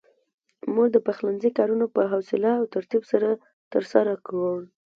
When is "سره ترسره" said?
3.11-4.13